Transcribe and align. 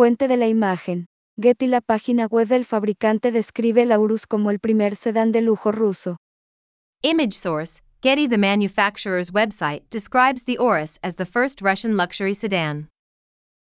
Fuente 0.00 0.28
de 0.28 0.38
la 0.38 0.48
imagen. 0.48 1.04
Getty 1.38 1.66
La 1.66 1.82
página 1.82 2.26
web 2.26 2.48
del 2.48 2.64
fabricante 2.64 3.32
describe 3.32 3.82
el 3.82 3.92
Aurus 3.92 4.26
como 4.26 4.50
el 4.50 4.58
primer 4.58 4.96
sedán 4.96 5.30
de 5.30 5.42
lujo 5.42 5.72
ruso. 5.72 6.16
Image 7.02 7.34
source 7.34 7.82
Getty 8.00 8.26
The 8.26 8.38
manufacturer's 8.38 9.30
website 9.30 9.82
describes 9.90 10.44
the 10.44 10.56
Urus 10.58 10.98
as 11.02 11.16
the 11.16 11.26
first 11.26 11.60
Russian 11.60 11.98
luxury 11.98 12.32
sedan. 12.32 12.88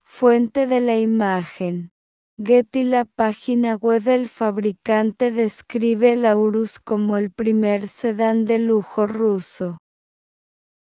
Fuente 0.05 0.65
de 0.65 0.79
la 0.79 0.97
imagen. 0.97 1.89
Getty 2.41 2.85
La 2.85 3.03
página 3.03 3.75
web 3.75 4.03
del 4.03 4.29
fabricante 4.29 5.29
describe 5.29 6.13
el 6.13 6.25
Aurus 6.25 6.79
como 6.79 7.17
el 7.17 7.31
primer 7.31 7.89
sedán 7.89 8.45
de 8.45 8.59
lujo 8.59 9.07
ruso. 9.07 9.77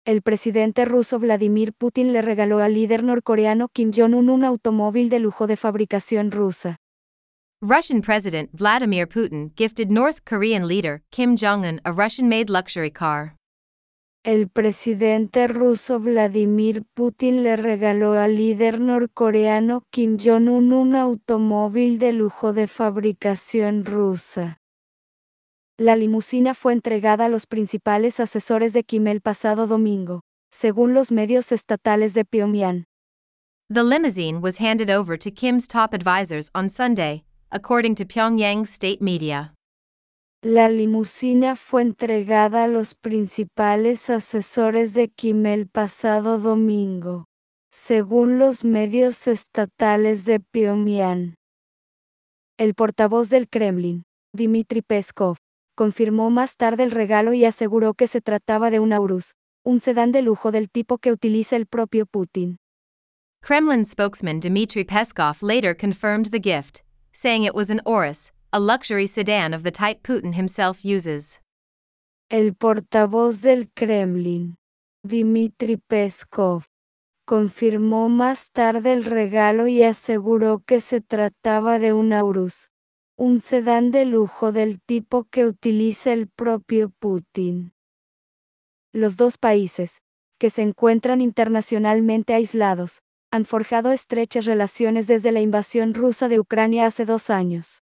El 0.09 0.22
presidente 0.22 0.86
ruso 0.86 1.18
Vladimir 1.18 1.75
Putin 1.75 2.14
le 2.14 2.22
regaló 2.22 2.61
al 2.61 2.72
líder 2.72 3.04
norcoreano 3.04 3.68
Kim 3.68 3.90
Jong-un 3.95 4.30
un 4.30 4.43
automóvil 4.43 5.11
de 5.11 5.18
lujo 5.18 5.46
de 5.46 5.58
fabricación 5.58 6.30
rusa. 6.30 6.79
Russian 7.61 8.00
President 8.00 8.48
Vladimir 8.54 9.07
Putin 9.07 9.53
gifted 9.54 9.90
North 9.90 10.21
Korean 10.26 10.67
leader 10.67 11.03
Kim 11.11 11.36
Jong-un 11.36 11.82
a 11.84 11.93
Russian-made 11.93 12.48
luxury 12.48 12.90
car. 12.90 13.36
El 14.25 14.48
presidente 14.48 15.46
ruso 15.46 16.00
Vladimir 16.00 16.84
Putin 16.95 17.43
le 17.43 17.56
regaló 17.56 18.14
al 18.14 18.34
líder 18.34 18.81
norcoreano 18.81 19.82
Kim 19.90 20.17
Jong-un 20.17 20.72
un 20.72 20.96
automóvil 20.96 21.98
de 21.98 22.14
lujo 22.14 22.54
de 22.54 22.67
fabricación 22.67 23.84
rusa. 23.84 24.56
La 25.81 25.95
limusina 25.95 26.55
fue 26.55 26.73
entregada 26.73 27.27
a 27.27 27.29
los 27.29 27.46
principales 27.46 28.18
asesores 28.18 28.73
de 28.73 28.82
Kim 28.82 29.07
el 29.07 29.21
pasado 29.21 29.68
domingo, 29.68 30.23
según 30.51 30.93
los 30.93 31.13
medios 31.13 31.53
estatales 31.53 32.14
de 32.14 32.25
Pyongyang. 32.25 32.84
The 33.73 33.84
limousine 33.84 34.41
was 34.41 34.59
handed 34.59 34.91
over 34.91 35.17
to 35.17 35.31
Kim's 35.31 35.69
top 35.69 35.95
advisors 35.95 36.51
on 36.53 36.69
Sunday, 36.69 37.23
according 37.53 37.95
to 37.95 38.05
Pyongyang 38.05 38.67
state 38.67 39.01
media. 39.01 39.55
La 40.43 40.69
limusina 40.69 41.55
fue 41.55 41.83
entregada 41.83 42.65
a 42.65 42.69
los 42.69 42.95
principales 42.97 44.11
asesores 44.11 44.95
de 44.95 45.09
Kim 45.09 45.47
el 45.47 45.69
pasado 45.69 46.39
domingo, 46.39 47.27
según 47.70 48.41
los 48.41 48.65
medios 48.65 49.29
estatales 49.29 50.25
de 50.25 50.41
Pyongyang. 50.41 51.35
El 52.59 52.75
portavoz 52.75 53.31
del 53.31 53.48
Kremlin, 53.48 54.03
Dmitry 54.35 54.83
Peskov, 54.83 55.37
confirmó 55.79 56.29
más 56.29 56.57
tarde 56.57 56.83
el 56.83 56.91
regalo 56.91 57.34
y 57.34 57.45
aseguró 57.45 57.95
que 57.95 58.09
se 58.09 58.21
trataba 58.21 58.69
de 58.69 58.81
un 58.81 58.93
Aurus, 58.93 59.37
un 59.62 59.79
sedán 59.79 60.11
de 60.11 60.23
lujo 60.23 60.51
del 60.51 60.69
tipo 60.69 60.98
que 60.98 61.12
utiliza 61.12 61.55
el 61.55 61.67
propio 61.67 62.05
Putin. 62.05 62.59
Kremlin 63.43 63.87
spokesman 63.87 64.41
Dmitry 64.41 64.83
Peskov 64.83 65.41
later 65.41 65.77
confirmed 65.77 66.33
the 66.33 66.41
gift, 66.41 66.83
saying 67.12 67.45
it 67.45 67.55
was 67.55 67.70
an 67.70 67.81
Urus, 67.87 68.33
a 68.53 68.59
luxury 68.59 69.07
sedan 69.07 69.55
of 69.55 69.62
the 69.62 69.70
type 69.70 70.03
Putin 70.03 70.33
himself 70.35 70.85
uses. 70.85 71.39
El 72.29 72.55
portavoz 72.55 73.41
del 73.41 73.69
Kremlin, 73.77 74.57
Dmitry 75.07 75.77
Peskov, 75.89 76.65
confirmó 77.25 78.09
más 78.09 78.51
tarde 78.51 78.95
el 78.95 79.05
regalo 79.05 79.69
y 79.69 79.85
aseguró 79.85 80.59
que 80.59 80.81
se 80.81 81.01
trataba 81.01 81.79
de 81.79 81.92
un 81.92 82.13
Aurus, 82.13 82.67
un 83.19 83.41
sedán 83.41 83.91
de 83.91 84.05
lujo 84.05 84.52
del 84.52 84.80
tipo 84.80 85.24
que 85.24 85.44
utiliza 85.44 86.12
el 86.12 86.28
propio 86.28 86.91
Putin. 87.00 87.72
Los 88.92 89.16
dos 89.16 89.38
países, 89.38 90.00
que 90.38 90.50
se 90.50 90.62
encuentran 90.62 91.20
internacionalmente 91.20 92.33
aislados, 92.33 93.02
han 93.33 93.44
forjado 93.44 93.91
estrechas 93.91 94.44
relaciones 94.44 95.08
desde 95.08 95.33
la 95.33 95.41
invasión 95.41 95.94
rusa 95.94 96.28
de 96.28 96.39
Ucrania 96.39 96.86
hace 96.86 97.05
dos 97.05 97.28
años. 97.28 97.83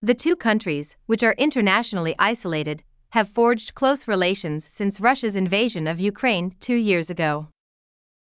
The 0.00 0.14
two 0.14 0.36
countries, 0.36 0.96
which 1.06 1.22
are 1.22 1.34
internationally 1.36 2.14
isolated, 2.18 2.82
have 3.10 3.28
forged 3.28 3.74
close 3.74 4.08
relations 4.08 4.64
since 4.64 5.02
Russia's 5.02 5.36
invasion 5.36 5.86
of 5.86 6.00
Ukraine 6.00 6.50
two 6.60 6.76
years 6.76 7.10
ago. 7.10 7.50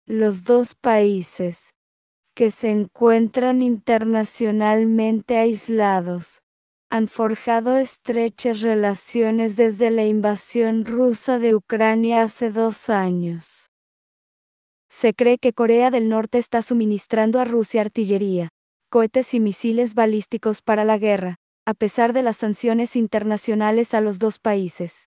Los 0.07 0.43
dos 0.43 0.75
países, 0.75 1.59
que 2.35 2.51
se 2.51 2.71
encuentran 2.71 3.63
internacionalmente 3.63 5.39
aislados, 5.39 6.43
han 6.91 7.09
forjado 7.09 7.77
estrechas 7.79 8.61
relaciones 8.61 9.57
desde 9.57 9.91
la 9.91 10.05
invasión 10.05 10.85
rusa 10.85 11.39
de 11.39 11.55
Ucrania 11.55 12.23
hace 12.23 12.51
dos 12.51 12.89
años. 12.91 13.71
Se 14.91 15.15
cree 15.15 15.39
que 15.39 15.53
Corea 15.53 15.91
del 15.91 16.09
Norte 16.09 16.39
está 16.39 16.63
suministrando 16.63 17.41
a 17.41 17.45
Rusia 17.45 17.81
artillería, 17.81 18.51
cohetes 18.91 19.35
y 19.35 19.41
misiles 19.41 19.95
balísticos 19.95 20.63
para 20.63 20.85
la 20.85 20.99
guerra, 20.99 21.37
a 21.67 21.75
pesar 21.75 22.13
de 22.13 22.23
las 22.23 22.37
sanciones 22.37 22.95
internacionales 22.95 23.95
a 23.95 24.01
los 24.01 24.19
dos 24.19 24.39
países. 24.39 25.09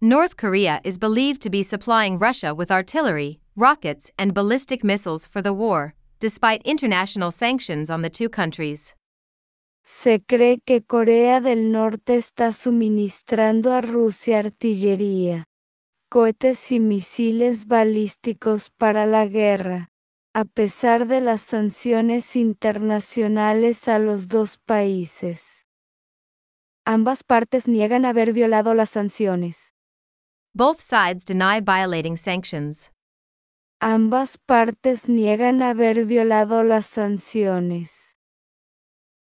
North 0.00 0.36
Korea 0.36 0.80
is 0.84 0.98
believed 0.98 1.42
to 1.42 1.50
be 1.50 1.62
supplying 1.62 2.18
Russia 2.18 2.54
with 2.54 2.70
artillery, 2.70 3.40
rockets, 3.56 4.10
and 4.16 4.32
ballistic 4.32 4.82
missiles 4.84 5.26
for 5.26 5.42
the 5.42 5.52
war, 5.52 5.94
despite 6.24 6.62
international 6.64 7.30
sanctions 7.30 7.90
on 7.90 8.00
the 8.00 8.08
two 8.08 8.30
countries. 8.30 8.94
Se 9.84 10.22
cree 10.22 10.58
que 10.64 10.80
Corea 10.80 11.42
del 11.42 11.70
Norte 11.70 12.16
está 12.16 12.50
suministrando 12.52 13.74
a 13.74 13.82
Rusia 13.82 14.38
artillería, 14.38 15.44
cohetes 16.08 16.72
y 16.72 16.80
misiles 16.80 17.66
balísticos 17.66 18.70
para 18.70 19.04
la 19.04 19.26
guerra, 19.26 19.90
a 20.32 20.46
pesar 20.46 21.06
de 21.08 21.20
las 21.20 21.42
sanciones 21.42 22.36
internacionales 22.36 23.86
a 23.86 23.98
los 23.98 24.26
dos 24.26 24.56
países. 24.64 25.42
Ambas 26.86 27.22
partes 27.22 27.68
niegan 27.68 28.06
haber 28.06 28.32
violado 28.32 28.72
las 28.72 28.88
sanciones. 28.88 29.58
Both 30.54 30.80
sides 30.80 31.26
deny 31.26 31.60
violating 31.60 32.16
sanctions. 32.16 32.93
Ambas 33.86 34.38
partes 34.38 35.10
niegan 35.10 35.60
haber 35.60 36.06
violado 36.06 36.62
las 36.62 36.86
sanciones. 36.86 37.92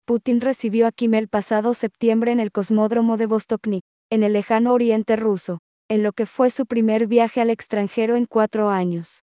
Putin 0.04 0.40
recibió 0.40 0.88
a 0.88 0.90
Kim 0.90 1.14
el 1.14 1.28
pasado 1.28 1.72
septiembre 1.72 2.32
en 2.32 2.40
el 2.40 2.50
cosmódromo 2.50 3.16
de 3.16 3.26
Vostoknik, 3.26 3.84
en 4.10 4.24
el 4.24 4.32
lejano 4.32 4.72
oriente 4.72 5.14
ruso, 5.14 5.60
en 5.88 6.02
lo 6.02 6.12
que 6.12 6.26
fue 6.26 6.50
su 6.50 6.66
primer 6.66 7.06
viaje 7.06 7.40
al 7.40 7.50
extranjero 7.50 8.16
en 8.16 8.26
cuatro 8.26 8.70
años. 8.70 9.22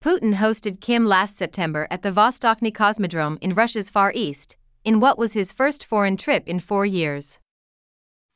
Putin 0.00 0.32
hosted 0.32 0.78
Kim 0.78 1.06
last 1.06 1.36
September 1.36 1.88
at 1.90 2.02
the 2.02 2.12
Vostokny 2.12 2.70
Cosmodrome 2.70 3.38
in 3.40 3.52
Russia's 3.52 3.90
Far 3.90 4.12
East, 4.14 4.56
in 4.84 5.00
what 5.00 5.18
was 5.18 5.32
his 5.32 5.52
first 5.52 5.84
foreign 5.84 6.16
trip 6.16 6.48
in 6.48 6.60
four 6.60 6.86
years. 6.86 7.40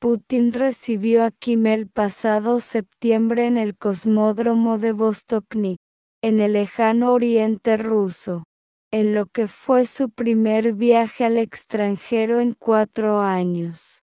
Putin 0.01 0.53
recibió 0.53 1.25
a 1.25 1.31
Kim 1.31 1.67
el 1.67 1.87
pasado 1.87 2.59
septiembre 2.59 3.47
en 3.47 3.57
el 3.57 3.77
cosmódromo 3.77 4.77
de 4.79 4.91
Vostokny, 4.91 5.79
en 6.23 6.41
el 6.41 6.53
lejano 6.53 7.13
oriente 7.13 7.77
ruso, 7.77 8.45
en 8.93 9.15
lo 9.15 9.27
que 9.27 9.49
fue 9.49 9.87
su 9.87 10.11
primer 10.11 10.75
viaje 10.75 11.25
al 11.25 11.39
extranjero 11.39 12.41
en 12.41 12.55
cuatro 12.55 13.21
años. 13.21 14.03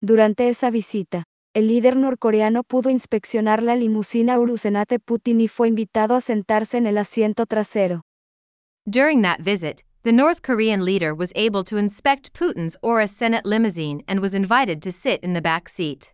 Durante 0.00 0.48
esa 0.48 0.70
visita, 0.70 1.24
el 1.54 1.68
líder 1.68 1.96
norcoreano 1.96 2.62
pudo 2.62 2.90
inspeccionar 2.90 3.62
la 3.62 3.74
limusina 3.74 4.38
Urusenate 4.38 4.98
Putin 4.98 5.40
y 5.40 5.48
fue 5.48 5.68
invitado 5.68 6.14
a 6.14 6.20
sentarse 6.20 6.76
en 6.78 6.86
el 6.86 6.98
asiento 6.98 7.46
trasero. 7.46 8.02
During 8.86 9.22
that 9.22 9.40
visit, 9.40 9.82
the 10.02 10.12
North 10.12 10.40
Korean 10.42 10.84
leader 10.84 11.14
was 11.14 11.32
able 11.34 11.64
to 11.64 11.76
inspect 11.76 12.32
Putin's 12.32 12.76
Aura 12.82 13.08
Senate 13.08 13.44
limousine 13.44 14.02
and 14.06 14.20
was 14.20 14.34
invited 14.34 14.80
to 14.82 14.92
sit 14.92 15.22
in 15.22 15.34
the 15.34 15.42
back 15.42 15.68
seat. 15.68 16.12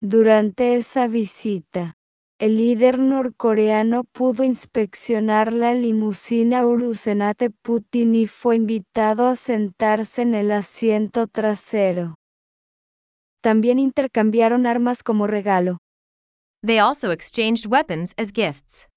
Durante 0.00 0.76
esa 0.76 1.08
visita, 1.08 1.94
el 2.38 2.56
líder 2.56 3.00
norcoreano 3.00 4.04
pudo 4.04 4.44
inspeccionar 4.44 5.52
la 5.52 5.74
limusina 5.74 6.64
Urusenate 6.64 7.50
Putin 7.50 8.14
y 8.14 8.28
fue 8.28 8.54
invitado 8.54 9.26
a 9.26 9.34
sentarse 9.34 10.22
en 10.22 10.36
el 10.36 10.52
asiento 10.52 11.26
trasero. 11.26 12.14
También 13.42 13.80
intercambiaron 13.80 14.66
armas 14.66 15.02
como 15.02 15.26
regalo. 15.26 15.78
They 16.64 16.78
also 16.78 17.10
exchanged 17.10 17.66
weapons 17.66 18.14
as 18.16 18.32
gifts. 18.32 18.88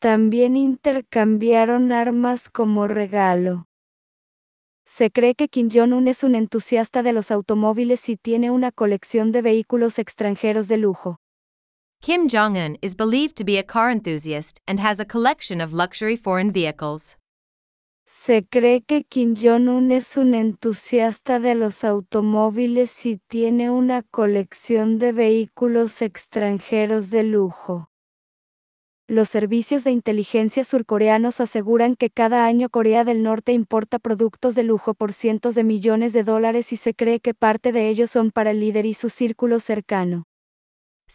También 0.00 0.56
intercambiaron 0.56 1.90
armas 1.90 2.48
como 2.48 2.86
regalo. 2.86 3.64
Se 4.86 5.10
cree 5.10 5.34
que 5.34 5.48
Kim 5.48 5.70
Jong-un 5.72 6.06
es 6.06 6.22
un 6.22 6.36
entusiasta 6.36 7.02
de 7.02 7.12
los 7.12 7.32
automóviles 7.32 8.08
y 8.08 8.16
tiene 8.16 8.52
una 8.52 8.70
colección 8.70 9.32
de 9.32 9.42
vehículos 9.42 9.98
extranjeros 9.98 10.68
de 10.68 10.76
lujo. 10.76 11.18
Kim 12.04 12.28
Jong 12.28 12.58
un 12.58 12.76
is 12.82 12.94
believed 12.94 13.34
to 13.36 13.44
be 13.44 13.56
a 13.56 13.62
car 13.62 13.90
enthusiast 13.90 14.60
and 14.68 14.78
has 14.78 15.00
a 15.00 15.06
collection 15.06 15.62
of 15.62 15.72
luxury 15.72 16.16
foreign 16.16 16.52
vehicles. 16.52 17.16
Se 18.04 18.42
cree 18.42 18.82
que 18.82 19.04
Kim 19.04 19.34
Jong-un 19.34 19.90
es 19.90 20.18
un 20.18 20.34
entusiasta 20.34 21.40
de 21.40 21.54
los 21.54 21.82
automóviles 21.82 23.06
y 23.06 23.20
tiene 23.26 23.70
una 23.70 24.02
colección 24.02 24.98
de 24.98 25.12
vehículos 25.12 26.02
extranjeros 26.02 27.08
de 27.08 27.22
lujo. 27.22 27.88
Los 29.08 29.30
servicios 29.30 29.82
de 29.84 29.92
inteligencia 29.92 30.62
surcoreanos 30.62 31.40
aseguran 31.40 31.96
que 31.96 32.10
cada 32.10 32.44
año 32.44 32.68
Corea 32.68 33.04
del 33.04 33.22
Norte 33.22 33.52
importa 33.52 33.98
productos 33.98 34.54
de 34.54 34.64
lujo 34.64 34.92
por 34.92 35.14
cientos 35.14 35.54
de 35.54 35.64
millones 35.64 36.12
de 36.12 36.22
dólares 36.22 36.70
y 36.70 36.76
se 36.76 36.92
cree 36.92 37.20
que 37.20 37.32
parte 37.32 37.72
de 37.72 37.88
ellos 37.88 38.10
son 38.10 38.30
para 38.30 38.50
el 38.50 38.60
líder 38.60 38.84
y 38.84 38.92
su 38.92 39.08
círculo 39.08 39.58
cercano. 39.58 40.26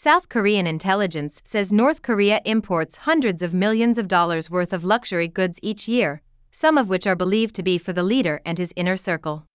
South 0.01 0.29
Korean 0.29 0.65
intelligence 0.65 1.41
says 1.43 1.73
North 1.73 2.01
Korea 2.01 2.39
imports 2.45 2.95
hundreds 2.95 3.41
of 3.41 3.53
millions 3.53 3.97
of 3.97 4.07
dollars 4.07 4.49
worth 4.49 4.71
of 4.71 4.85
luxury 4.85 5.27
goods 5.27 5.59
each 5.61 5.89
year, 5.89 6.21
some 6.51 6.77
of 6.77 6.87
which 6.87 7.05
are 7.05 7.17
believed 7.17 7.53
to 7.55 7.63
be 7.63 7.77
for 7.77 7.91
the 7.91 8.01
leader 8.01 8.39
and 8.45 8.57
his 8.57 8.71
inner 8.77 8.95
circle. 8.95 9.45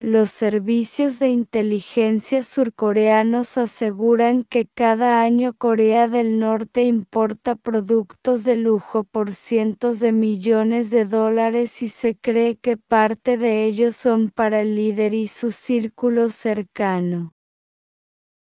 Los 0.00 0.30
servicios 0.30 1.18
de 1.18 1.30
inteligencia 1.30 2.44
surcoreanos 2.44 3.56
aseguran 3.56 4.44
que 4.48 4.68
cada 4.76 5.20
año 5.20 5.52
Corea 5.58 6.06
del 6.06 6.38
Norte 6.38 6.84
importa 6.84 7.56
productos 7.56 8.44
de 8.44 8.54
lujo 8.54 9.02
por 9.02 9.34
cientos 9.34 9.98
de 9.98 10.12
millones 10.12 10.90
de 10.90 11.06
dólares 11.06 11.82
y 11.82 11.88
se 11.88 12.14
cree 12.14 12.54
que 12.54 12.76
parte 12.76 13.36
de 13.36 13.64
ellos 13.64 13.96
son 13.96 14.30
para 14.30 14.60
el 14.60 14.76
líder 14.76 15.12
y 15.12 15.26
su 15.26 15.50
círculo 15.50 16.30
cercano. 16.30 17.32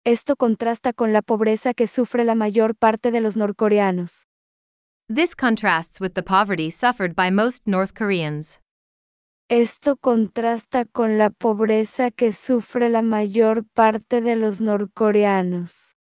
Esto 0.09 0.37
contrasta 0.37 0.95
con 0.95 1.13
la 1.13 1.21
pobreza 1.21 1.75
que 1.75 1.87
sufre 1.87 2.25
la 2.25 2.35
mayor 2.35 2.75
parte 2.75 3.11
de 3.11 3.21
los 3.21 3.37
norcoreanos. 3.37 4.27
This 5.15 5.37
contrasts 5.37 6.01
with 6.01 6.15
the 6.15 6.23
poverty 6.23 6.71
suffered 6.71 7.15
by 7.15 7.31
most 7.31 7.67
North 7.67 7.93
Koreans. 7.93 8.59
Esto 9.51 9.97
contrasta 9.97 10.87
con 10.87 11.19
la 11.19 11.29
pobreza 11.29 12.11
que 12.11 12.33
sufre 12.33 12.89
la 12.89 13.03
mayor 13.03 13.67
parte 13.75 14.23
de 14.23 14.37
los 14.37 14.63
norcoreanos. 14.63 15.95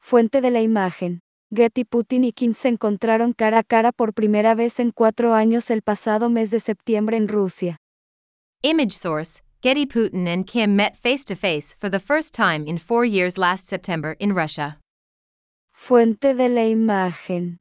Fuente 0.00 0.40
de 0.40 0.50
la 0.50 0.60
imagen. 0.60 1.20
Getty 1.54 1.84
Putin 1.84 2.24
y 2.24 2.32
Kim 2.32 2.54
se 2.54 2.70
encontraron 2.70 3.34
cara 3.34 3.58
a 3.58 3.62
cara 3.62 3.92
por 3.92 4.14
primera 4.14 4.56
vez 4.56 4.80
en 4.80 4.90
cuatro 4.90 5.34
años 5.34 5.70
el 5.70 5.82
pasado 5.82 6.28
mes 6.28 6.50
de 6.50 6.58
septiembre 6.58 7.16
en 7.16 7.28
Rusia. 7.28 7.76
Image 8.62 8.90
source 8.90 9.42
Getty 9.62 9.84
Putin 9.84 10.26
and 10.26 10.46
Kim 10.46 10.74
met 10.74 10.96
face 10.96 11.22
to 11.26 11.36
face 11.36 11.74
for 11.78 11.90
the 11.90 11.98
first 11.98 12.32
time 12.32 12.66
in 12.66 12.78
four 12.78 13.04
years 13.04 13.36
last 13.36 13.66
September 13.66 14.16
in 14.18 14.32
Russia. 14.32 14.78
Fuente 15.74 16.32
de 16.32 16.48
la 16.48 16.62
imagen. 16.62 17.58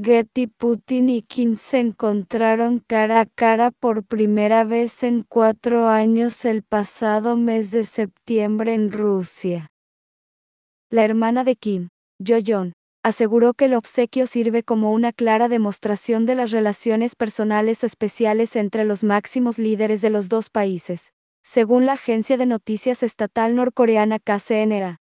Getty 0.00 0.46
Putin 0.46 1.08
y 1.08 1.22
Kim 1.22 1.56
se 1.56 1.80
encontraron 1.80 2.84
cara 2.86 3.22
a 3.22 3.26
cara 3.26 3.72
por 3.72 4.04
primera 4.04 4.62
vez 4.62 5.02
en 5.02 5.24
cuatro 5.28 5.88
años 5.88 6.44
el 6.44 6.62
pasado 6.62 7.36
mes 7.36 7.72
de 7.72 7.82
septiembre 7.82 8.72
en 8.72 8.92
Rusia. 8.92 9.66
La 10.88 11.04
hermana 11.04 11.42
de 11.42 11.56
Kim, 11.56 11.88
Jo 12.24 12.38
Yeon, 12.38 12.74
aseguró 13.02 13.54
que 13.54 13.64
el 13.64 13.74
obsequio 13.74 14.28
sirve 14.28 14.62
como 14.62 14.92
una 14.92 15.12
clara 15.12 15.48
demostración 15.48 16.26
de 16.26 16.36
las 16.36 16.52
relaciones 16.52 17.16
personales 17.16 17.82
especiales 17.82 18.54
entre 18.54 18.84
los 18.84 19.02
máximos 19.02 19.58
líderes 19.58 20.00
de 20.00 20.10
los 20.10 20.28
dos 20.28 20.48
países, 20.48 21.12
según 21.52 21.84
la 21.84 21.94
agencia 21.94 22.36
de 22.36 22.46
noticias 22.46 23.02
estatal 23.02 23.56
norcoreana 23.56 24.20
KCNA. 24.20 24.98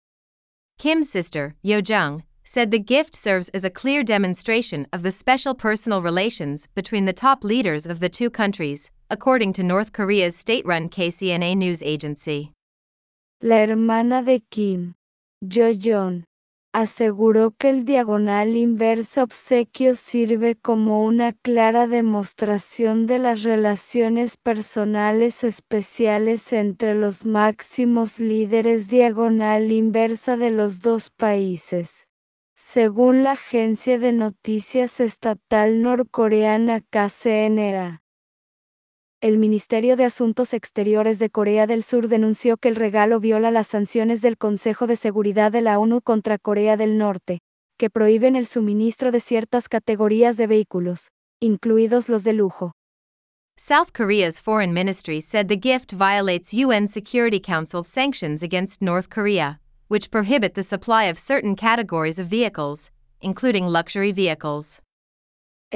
Kim's 0.78 1.10
sister, 1.10 1.54
Yo 1.62 1.80
Jung, 1.80 2.22
said 2.44 2.70
the 2.70 2.78
gift 2.78 3.16
serves 3.16 3.48
as 3.48 3.64
a 3.64 3.70
clear 3.70 4.04
demonstration 4.04 4.86
of 4.92 5.02
the 5.02 5.10
special 5.10 5.54
personal 5.56 6.00
relations 6.00 6.68
between 6.76 7.04
the 7.04 7.12
top 7.12 7.42
leaders 7.42 7.84
of 7.86 7.98
the 7.98 8.08
two 8.08 8.30
countries, 8.30 8.92
according 9.10 9.52
to 9.52 9.64
North 9.64 9.92
Korea's 9.92 10.36
state 10.36 10.64
run 10.64 10.88
KCNA 10.88 11.56
news 11.56 11.82
agency. 11.82 12.52
La 13.42 13.56
hermana 13.56 14.22
de 14.22 14.40
Kim, 14.48 14.94
Jo 15.48 15.72
Yeon, 15.72 16.22
aseguró 16.76 17.52
que 17.52 17.70
el 17.70 17.86
diagonal 17.86 18.54
inverso 18.54 19.22
obsequio 19.22 19.96
sirve 19.96 20.56
como 20.56 21.02
una 21.04 21.32
clara 21.32 21.86
demostración 21.86 23.06
de 23.06 23.18
las 23.18 23.42
relaciones 23.44 24.36
personales 24.36 25.42
especiales 25.42 26.52
entre 26.52 26.94
los 26.94 27.24
máximos 27.24 28.18
líderes 28.18 28.88
diagonal 28.88 29.72
inversa 29.72 30.36
de 30.36 30.50
los 30.50 30.82
dos 30.82 31.08
países 31.08 32.06
según 32.54 33.22
la 33.22 33.32
agencia 33.32 33.98
de 33.98 34.12
noticias 34.12 35.00
estatal 35.00 35.80
norcoreana 35.80 36.82
KCNA. 36.82 38.02
El 39.26 39.38
Ministerio 39.38 39.96
de 39.96 40.04
Asuntos 40.04 40.54
Exteriores 40.54 41.18
de 41.18 41.30
Corea 41.30 41.66
del 41.66 41.82
Sur 41.82 42.06
denunció 42.06 42.58
que 42.58 42.68
el 42.68 42.76
regalo 42.76 43.18
viola 43.18 43.50
las 43.50 43.66
sanciones 43.66 44.22
del 44.22 44.38
Consejo 44.38 44.86
de 44.86 44.94
Seguridad 44.94 45.50
de 45.50 45.62
la 45.62 45.80
ONU 45.80 46.00
contra 46.00 46.38
Corea 46.38 46.76
del 46.76 46.96
Norte, 46.96 47.40
que 47.76 47.90
prohíben 47.90 48.36
el 48.36 48.46
suministro 48.46 49.10
de 49.10 49.18
ciertas 49.18 49.68
categorías 49.68 50.36
de 50.36 50.46
vehículos, 50.46 51.10
incluidos 51.40 52.08
los 52.08 52.22
de 52.22 52.34
lujo. 52.34 52.70
South 53.56 53.92
Korea's 53.92 54.38
foreign 54.38 54.72
ministry 54.72 55.20
said 55.20 55.48
the 55.48 55.58
gift 55.60 55.90
violates 55.90 56.54
UN 56.54 56.86
Security 56.86 57.40
Council 57.40 57.82
sanctions 57.82 58.44
against 58.44 58.80
North 58.80 59.10
Korea, 59.10 59.58
which 59.88 60.08
prohibit 60.08 60.54
the 60.54 60.62
supply 60.62 61.06
of 61.10 61.18
certain 61.18 61.56
categories 61.56 62.20
of 62.20 62.28
vehicles, 62.28 62.92
including 63.20 63.66
luxury 63.66 64.12
vehicles. 64.12 64.80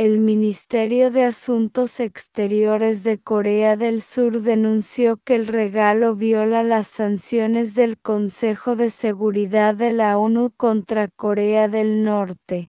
El 0.00 0.18
Ministerio 0.18 1.10
de 1.10 1.24
Asuntos 1.24 2.00
Exteriores 2.00 3.02
de 3.02 3.18
Corea 3.18 3.76
del 3.76 4.00
Sur 4.00 4.40
denunció 4.40 5.18
que 5.26 5.34
el 5.34 5.46
regalo 5.46 6.16
viola 6.16 6.62
las 6.62 6.86
sanciones 6.86 7.74
del 7.74 7.98
Consejo 7.98 8.76
de 8.76 8.88
Seguridad 8.88 9.74
de 9.74 9.92
la 9.92 10.16
ONU 10.16 10.52
contra 10.56 11.08
Corea 11.08 11.68
del 11.68 12.02
Norte, 12.02 12.70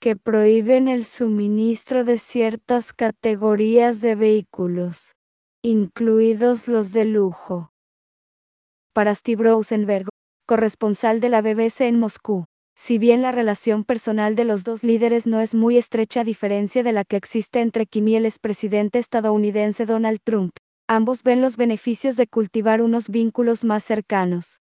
que 0.00 0.16
prohíben 0.16 0.88
el 0.88 1.04
suministro 1.04 2.04
de 2.04 2.16
ciertas 2.16 2.94
categorías 2.94 4.00
de 4.00 4.14
vehículos, 4.14 5.14
incluidos 5.62 6.68
los 6.68 6.90
de 6.94 7.04
lujo. 7.04 7.70
Para 8.94 9.14
Steve 9.14 9.44
Rosenberg, 9.44 10.08
corresponsal 10.48 11.20
de 11.20 11.28
la 11.28 11.42
BBC 11.42 11.82
en 11.82 12.00
Moscú. 12.00 12.46
Si 12.84 12.98
bien 12.98 13.22
la 13.22 13.30
relación 13.30 13.84
personal 13.84 14.34
de 14.34 14.44
los 14.44 14.64
dos 14.64 14.82
líderes 14.82 15.24
no 15.24 15.40
es 15.40 15.54
muy 15.54 15.78
estrecha 15.78 16.22
a 16.22 16.24
diferencia 16.24 16.82
de 16.82 16.90
la 16.90 17.04
que 17.04 17.16
existe 17.16 17.60
entre 17.60 17.86
Kim 17.86 18.08
y 18.08 18.16
el 18.16 18.26
expresidente 18.26 18.98
estadounidense 18.98 19.86
Donald 19.86 20.18
Trump, 20.24 20.50
ambos 20.88 21.22
ven 21.22 21.40
los 21.40 21.56
beneficios 21.56 22.16
de 22.16 22.26
cultivar 22.26 22.82
unos 22.82 23.08
vínculos 23.08 23.62
más 23.62 23.84
cercanos. 23.84 24.60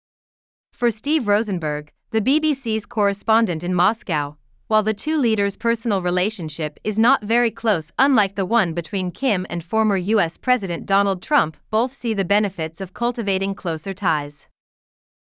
For 0.74 0.92
Steve 0.92 1.24
Rosenberg, 1.24 1.90
the 2.10 2.20
BBC's 2.20 2.84
correspondent 2.84 3.64
in 3.64 3.72
Moscow, 3.72 4.36
while 4.68 4.82
the 4.82 4.92
two 4.92 5.16
leaders' 5.16 5.56
personal 5.56 6.02
relationship 6.02 6.78
is 6.84 6.98
not 6.98 7.22
very 7.22 7.50
close, 7.50 7.90
unlike 7.98 8.34
the 8.34 8.44
one 8.44 8.74
between 8.74 9.10
Kim 9.10 9.46
and 9.48 9.64
former 9.64 9.96
US 9.96 10.36
President 10.36 10.84
Donald 10.84 11.22
Trump, 11.22 11.56
both 11.70 11.94
see 11.94 12.12
the 12.12 12.26
benefits 12.26 12.82
of 12.82 12.92
cultivating 12.92 13.54
closer 13.54 13.94
ties. 13.94 14.46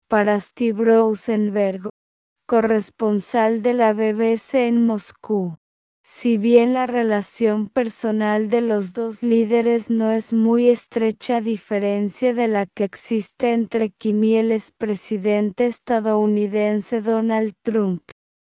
para 0.08 0.38
Steve 0.40 0.78
Rosenberg, 0.78 1.88
corresponsal 2.46 3.60
de 3.60 3.74
la 3.74 3.92
BBC 3.92 4.68
en 4.68 4.86
Moscú. 4.86 5.58
Si 6.04 6.38
bien 6.38 6.74
la 6.74 6.86
relación 6.86 7.68
personal 7.68 8.48
de 8.48 8.60
los 8.60 8.92
dos 8.92 9.24
líderes 9.24 9.90
no 9.90 10.12
es 10.12 10.32
muy 10.32 10.68
estrecha 10.68 11.38
a 11.38 11.40
diferencia 11.40 12.32
de 12.32 12.46
la 12.46 12.66
que 12.66 12.84
existe 12.84 13.52
entre 13.52 13.90
Kim 13.90 14.22
y 14.22 14.36
el 14.36 14.52
expresidente 14.52 15.66
estadounidense 15.66 17.00
Donald 17.00 17.54
Trump, 17.62 18.02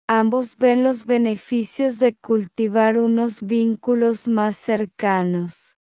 ambos 0.07 0.59
ven 0.59 0.85
los 0.85 1.07
beneficios 1.07 1.99
de 1.99 2.15
cultivar 2.15 2.99
unos 2.99 3.41
vínculos 3.41 4.29
más 4.29 4.59
cercanos. 4.59 5.79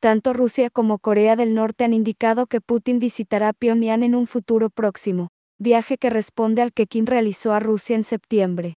Tanto 0.00 0.32
Rusia 0.32 0.70
como 0.70 0.98
Corea 0.98 1.36
del 1.36 1.54
Norte 1.54 1.84
han 1.84 1.92
indicado 1.92 2.46
que 2.46 2.62
Putin 2.62 2.98
visitará 2.98 3.52
Pyongyang 3.52 4.02
en 4.02 4.14
un 4.14 4.26
futuro 4.26 4.70
próximo, 4.70 5.28
viaje 5.58 5.98
que 5.98 6.10
responde 6.10 6.62
al 6.62 6.72
que 6.72 6.86
Kim 6.86 7.06
realizó 7.06 7.52
a 7.52 7.60
Rusia 7.60 7.96
en 7.96 8.04
septiembre. 8.04 8.74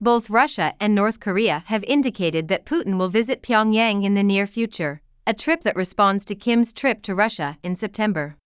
Both 0.00 0.30
Russia 0.30 0.74
and 0.78 0.94
North 0.94 1.18
Korea 1.18 1.64
have 1.66 1.84
indicated 1.86 2.48
that 2.48 2.64
Putin 2.64 2.98
will 2.98 3.10
visit 3.10 3.42
Pyongyang 3.42 4.04
in 4.04 4.14
the 4.14 4.22
near 4.22 4.46
future, 4.46 5.00
a 5.26 5.34
trip 5.34 5.62
that 5.64 5.76
responds 5.76 6.24
to 6.26 6.36
Kim's 6.36 6.72
trip 6.72 7.02
to 7.02 7.14
Russia 7.14 7.58
in 7.62 7.74
September. 7.74 8.36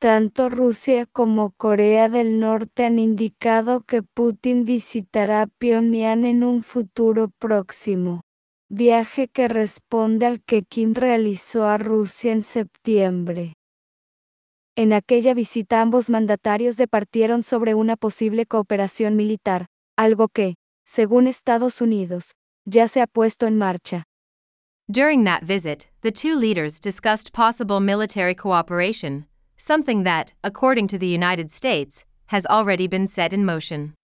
Tanto 0.00 0.50
Rusia 0.50 1.06
como 1.06 1.54
Corea 1.56 2.08
del 2.08 2.38
Norte 2.38 2.84
han 2.84 2.98
indicado 2.98 3.82
que 3.86 4.02
Putin 4.02 4.64
visitará 4.64 5.46
Pyongyang 5.58 6.24
en 6.24 6.42
un 6.42 6.62
futuro 6.62 7.30
próximo 7.38 8.20
viaje 8.68 9.28
que 9.28 9.48
responde 9.48 10.26
al 10.26 10.42
que 10.42 10.62
Kim 10.62 10.94
realizó 10.94 11.64
a 11.64 11.78
Rusia 11.78 12.32
en 12.32 12.42
septiembre. 12.42 13.54
En 14.76 14.92
aquella 14.92 15.32
visita 15.32 15.80
ambos 15.80 16.10
mandatarios 16.10 16.76
departieron 16.76 17.42
sobre 17.42 17.74
una 17.74 17.96
posible 17.96 18.44
cooperación 18.44 19.16
militar, 19.16 19.68
algo 19.96 20.28
que, 20.28 20.56
según 20.84 21.26
Estados 21.28 21.80
Unidos, 21.80 22.34
ya 22.66 22.86
se 22.86 23.00
ha 23.00 23.06
puesto 23.06 23.46
en 23.46 23.56
marcha. 23.56 24.04
During 24.88 25.24
that 25.24 25.42
visit, 25.42 25.88
the 26.02 26.12
two 26.12 26.36
leaders 26.38 26.78
discussed 26.78 27.32
possible 27.32 27.80
military 27.80 28.34
cooperation, 28.34 29.26
something 29.56 30.04
that, 30.04 30.34
according 30.42 30.88
to 30.88 30.98
the 30.98 31.08
United 31.08 31.50
States, 31.50 32.04
has 32.26 32.44
already 32.46 32.86
been 32.86 33.08
set 33.08 33.32
in 33.32 33.46
motion. 33.46 33.94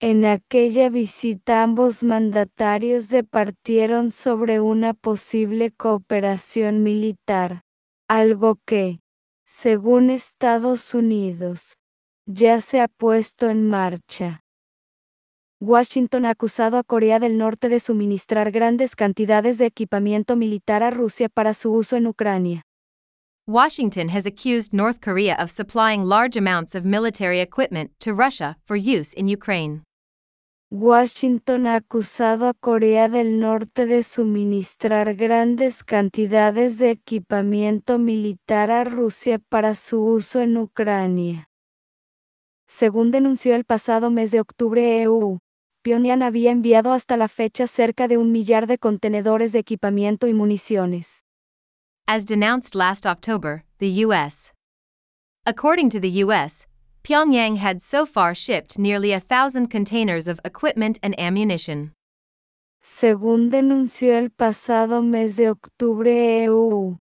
En 0.00 0.24
aquella 0.24 0.90
visita 0.90 1.62
ambos 1.62 2.02
mandatarios 2.02 3.08
departieron 3.08 4.10
sobre 4.10 4.60
una 4.60 4.92
posible 4.92 5.70
cooperación 5.70 6.82
militar, 6.82 7.62
algo 8.08 8.58
que, 8.66 8.98
según 9.64 10.10
Estados 10.10 10.92
Unidos, 10.92 11.78
ya 12.26 12.60
se 12.60 12.82
ha 12.82 12.86
puesto 12.86 13.48
en 13.48 13.66
marcha. 13.66 14.42
Washington 15.58 16.26
ha 16.26 16.32
acusado 16.32 16.76
a 16.76 16.84
Corea 16.84 17.18
del 17.18 17.38
Norte 17.38 17.70
de 17.70 17.80
suministrar 17.80 18.50
grandes 18.50 18.94
cantidades 18.94 19.56
de 19.56 19.64
equipamiento 19.64 20.36
militar 20.36 20.82
a 20.82 20.90
Rusia 20.90 21.30
para 21.30 21.54
su 21.54 21.72
uso 21.72 21.96
en 21.96 22.06
Ucrania. 22.08 22.62
Washington 23.46 24.10
has 24.10 24.26
accused 24.26 24.74
North 24.74 25.00
Korea 25.00 25.34
of 25.42 25.50
supplying 25.50 26.04
large 26.04 26.36
amounts 26.36 26.74
of 26.74 26.84
military 26.84 27.40
equipment 27.40 27.90
to 28.00 28.12
Russia 28.12 28.58
for 28.66 28.76
use 28.76 29.14
in 29.14 29.28
Ukraine. 29.28 29.82
Washington 30.76 31.68
ha 31.68 31.76
acusado 31.76 32.48
a 32.48 32.52
Corea 32.52 33.08
del 33.08 33.38
Norte 33.38 33.86
de 33.86 34.02
suministrar 34.02 35.14
grandes 35.14 35.84
cantidades 35.84 36.78
de 36.78 36.90
equipamiento 36.90 38.00
militar 38.00 38.72
a 38.72 38.82
Rusia 38.82 39.38
para 39.38 39.76
su 39.76 40.02
uso 40.02 40.40
en 40.40 40.56
Ucrania. 40.56 41.48
Según 42.66 43.12
denunció 43.12 43.54
el 43.54 43.64
pasado 43.64 44.10
mes 44.10 44.32
de 44.32 44.40
octubre 44.40 45.00
EU, 45.02 45.38
Pyongyang 45.82 46.24
había 46.24 46.50
enviado 46.50 46.92
hasta 46.92 47.16
la 47.16 47.28
fecha 47.28 47.68
cerca 47.68 48.08
de 48.08 48.18
un 48.18 48.32
millar 48.32 48.66
de 48.66 48.78
contenedores 48.78 49.52
de 49.52 49.60
equipamiento 49.60 50.26
y 50.26 50.34
municiones. 50.34 51.22
As 52.08 52.26
denounced 52.26 52.74
last 52.74 53.06
October, 53.06 53.64
the 53.78 54.04
U.S. 54.06 54.52
According 55.46 55.90
to 55.90 56.00
the 56.00 56.24
U.S., 56.24 56.66
Pyongyang 57.04 57.56
had 57.56 57.82
so 57.82 58.06
far 58.06 58.34
shipped 58.34 58.78
nearly 58.78 59.12
a 59.12 59.20
thousand 59.20 59.68
containers 59.68 60.26
of 60.26 60.40
equipment 60.42 60.98
and 61.02 61.14
ammunition. 61.20 61.92
Según 62.80 63.50
denunció 63.50 64.16
el 64.16 64.30
pasado 64.30 65.02
mes 65.02 65.36
de 65.36 65.50
octubre 65.50 66.44
EU, 66.44 66.96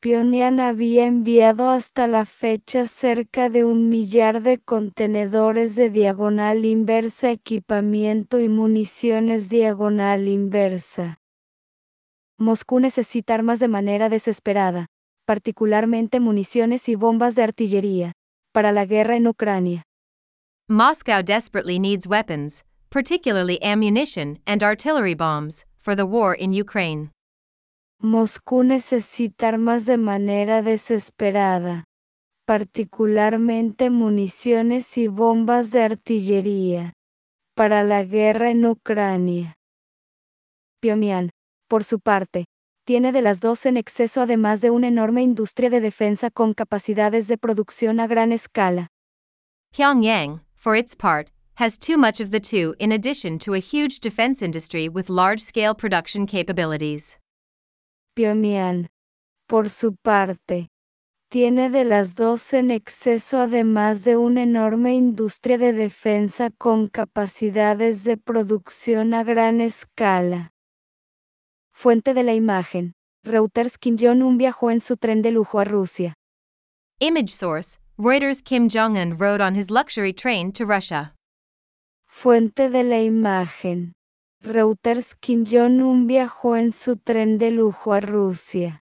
Pyongyang 0.00 0.58
había 0.58 1.06
enviado 1.06 1.70
hasta 1.70 2.08
la 2.08 2.24
fecha 2.24 2.86
cerca 2.86 3.48
de 3.48 3.64
un 3.64 3.88
millar 3.88 4.42
de 4.42 4.58
contenedores 4.58 5.76
de 5.76 5.90
diagonal 5.90 6.64
inversa, 6.64 7.30
equipamiento 7.30 8.40
y 8.40 8.48
municiones 8.48 9.48
diagonal 9.48 10.26
inversa. 10.26 11.20
Moscú 12.38 12.80
necesita 12.80 13.34
armas 13.34 13.60
de 13.60 13.68
manera 13.68 14.08
desesperada, 14.08 14.86
particularmente 15.24 16.18
municiones 16.18 16.88
y 16.88 16.96
bombas 16.96 17.36
de 17.36 17.44
artillería, 17.44 18.12
para 18.52 18.72
la 18.72 18.84
guerra 18.84 19.16
en 19.16 19.26
Ucrania. 19.26 19.82
Moscow 20.68 21.22
desperately 21.22 21.78
needs 21.78 22.06
weapons, 22.06 22.64
particularly 22.90 23.58
ammunition 23.62 24.38
and 24.46 24.62
artillery 24.62 25.14
bombs, 25.14 25.64
for 25.78 25.94
the 25.94 26.04
war 26.04 26.34
in 26.34 26.52
Ukraine. 26.52 27.10
Moscú 28.00 28.62
necesita 28.62 29.48
armas 29.48 29.84
de 29.84 29.96
manera 29.96 30.62
desesperada, 30.62 31.84
particularmente 32.46 33.90
municiones 33.90 34.96
y 34.96 35.08
bombas 35.08 35.70
de 35.70 35.82
artillería, 35.82 36.92
para 37.54 37.82
la 37.82 38.04
guerra 38.04 38.50
en 38.50 38.66
Ucrania. 38.66 39.56
Pyongyang, 40.80 41.30
por 41.68 41.82
su 41.84 41.98
parte, 41.98 42.46
tiene 42.88 43.12
de 43.12 43.20
las 43.20 43.38
dos 43.38 43.66
en 43.66 43.76
exceso 43.76 44.22
además 44.22 44.62
de 44.62 44.70
una 44.70 44.88
enorme 44.88 45.22
industria 45.22 45.68
de 45.68 45.78
defensa 45.78 46.30
con 46.30 46.54
capacidades 46.54 47.28
de 47.28 47.36
producción 47.36 48.00
a 48.00 48.06
gran 48.06 48.32
escala. 48.32 48.88
Pyongyang, 49.74 50.40
for 50.54 50.74
its 50.74 50.96
part, 50.96 51.28
has 51.56 51.78
too 51.78 51.98
much 51.98 52.22
of 52.22 52.30
the 52.30 52.40
two 52.40 52.74
in 52.78 52.92
addition 52.92 53.38
to 53.38 53.52
a 53.52 53.58
huge 53.58 54.00
defense 54.00 54.42
industry 54.42 54.88
with 54.88 55.10
large 55.10 55.42
scale 55.42 55.74
production 55.74 56.26
capabilities. 56.26 57.18
Pyongyang, 58.16 58.88
por 59.46 59.68
su 59.68 59.94
parte, 60.02 60.70
tiene 61.28 61.68
de 61.68 61.84
las 61.84 62.14
dos 62.14 62.54
en 62.54 62.70
exceso 62.70 63.38
además 63.38 64.02
de 64.02 64.16
una 64.16 64.44
enorme 64.44 64.94
industria 64.94 65.58
de 65.58 65.74
defensa 65.74 66.48
con 66.56 66.88
capacidades 66.88 68.02
de 68.02 68.16
producción 68.16 69.12
a 69.12 69.24
gran 69.24 69.60
escala. 69.60 70.52
Fuente 71.80 72.12
de 72.12 72.24
la 72.24 72.34
imagen. 72.34 72.92
Reuters 73.22 73.78
Kim 73.78 73.96
Jong-un 73.96 74.36
viajó 74.36 74.72
en 74.72 74.80
su 74.80 74.96
tren 74.96 75.22
de 75.22 75.30
lujo 75.30 75.60
a 75.60 75.64
Rusia. 75.64 76.14
Image 76.98 77.28
source 77.28 77.78
Reuters 77.96 78.42
Kim 78.42 78.68
Jong-un 78.68 79.16
rode 79.16 79.40
on 79.40 79.54
his 79.54 79.70
luxury 79.70 80.12
train 80.12 80.50
to 80.50 80.64
Russia. 80.64 81.14
Fuente 82.08 82.68
de 82.68 82.82
la 82.82 83.00
imagen. 83.00 83.92
Reuters 84.42 85.14
Kim 85.20 85.44
Jong-un 85.46 86.08
viajó 86.08 86.56
en 86.56 86.72
su 86.72 86.96
tren 86.96 87.38
de 87.38 87.52
lujo 87.52 87.92
a 87.92 88.00
Rusia. 88.00 88.82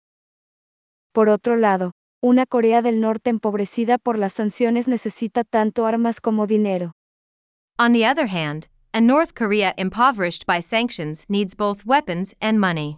Por 1.12 1.28
otro 1.28 1.58
lado, 1.58 1.92
una 2.22 2.46
Corea 2.46 2.82
del 2.82 3.02
Norte 3.02 3.30
empobrecida 3.30 3.98
por 3.98 4.18
las 4.18 4.32
sanciones 4.32 4.88
necesita 4.88 5.44
tanto 5.44 5.86
armas 5.86 6.22
como 6.22 6.48
dinero. 6.48 6.94
On 7.78 7.92
the 7.92 8.10
other 8.10 8.30
hand, 8.30 8.70
a 8.98 9.00
North 9.00 9.36
Korea 9.36 9.76
impoverished 9.78 10.48
by 10.48 10.60
sanctions 10.60 11.24
needs 11.30 11.54
both 11.54 11.86
weapons 11.86 12.34
and 12.42 12.60
money. 12.60 12.98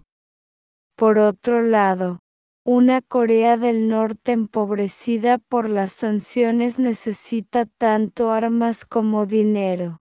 Por 0.95 1.19
otro 1.19 1.61
lado, 1.61 2.19
una 2.65 3.01
Corea 3.01 3.57
del 3.57 3.89
Norte 3.89 4.31
empobrecida 4.31 5.39
por 5.49 5.67
las 5.67 5.91
sanciones 5.91 6.79
necesita 6.79 7.67
tanto 7.77 8.31
armas 8.31 8.85
como 8.85 9.25
dinero. 9.25 9.97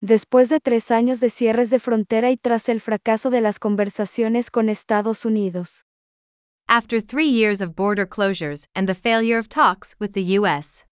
Después 0.00 0.48
de 0.48 0.60
tres 0.60 0.90
años 0.90 1.20
de 1.20 1.28
cierres 1.28 1.68
de 1.68 1.78
frontera 1.78 2.30
y 2.30 2.38
tras 2.38 2.70
el 2.70 2.80
fracaso 2.80 3.28
de 3.28 3.42
las 3.42 3.58
conversaciones 3.58 4.50
con 4.50 4.70
Estados 4.70 5.26
Unidos. 5.26 5.84
After 6.68 7.02
three 7.02 7.28
years 7.28 7.60
of 7.60 7.76
border 7.76 8.06
closures 8.06 8.66
and 8.74 8.88
the 8.88 8.94
failure 8.94 9.38
of 9.38 9.46
talks 9.46 9.94
with 10.00 10.14
the 10.14 10.38
U.S. 10.38 10.86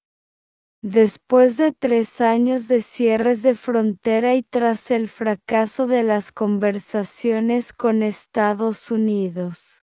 Después 0.82 1.56
de 1.56 1.72
tres 1.72 2.20
años 2.20 2.68
de 2.68 2.82
cierres 2.82 3.42
de 3.42 3.56
frontera 3.56 4.36
y 4.36 4.44
tras 4.44 4.92
el 4.92 5.08
fracaso 5.08 5.88
de 5.88 6.04
las 6.04 6.30
conversaciones 6.30 7.72
con 7.72 8.04
Estados 8.04 8.92
Unidos. 8.92 9.82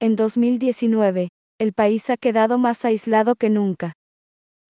En 0.00 0.16
2019, 0.16 1.28
el 1.58 1.72
país 1.74 2.08
ha 2.08 2.16
quedado 2.16 2.56
más 2.56 2.86
aislado 2.86 3.34
que 3.34 3.50
nunca. 3.50 3.92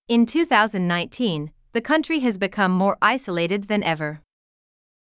In 0.09 0.25
2019, 0.25 1.53
the 1.73 1.83
country 1.83 2.19
has 2.27 2.37
become 2.39 2.73
more 2.73 2.97
isolated 3.01 3.69
than 3.69 3.85
ever. 3.85 4.23